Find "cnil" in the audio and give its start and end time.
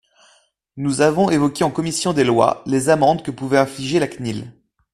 4.07-4.51